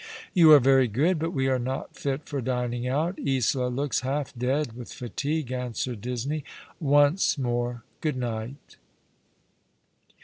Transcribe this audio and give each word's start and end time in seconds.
"You 0.33 0.51
are 0.53 0.59
very 0.59 0.87
good, 0.87 1.19
but 1.19 1.29
we 1.31 1.47
are 1.47 1.59
not 1.59 1.93
tit 1.93 2.25
for 2.27 2.41
dining 2.41 2.87
out. 2.87 3.19
Isola 3.19 3.67
looks 3.69 3.99
half 3.99 4.33
dead 4.35 4.73
with 4.73 4.91
fatigue," 4.91 5.51
answered 5.51 6.01
Disney." 6.01 6.43
Once 6.79 7.37
more, 7.37 7.83
good 8.01 8.17
night." 8.17 8.77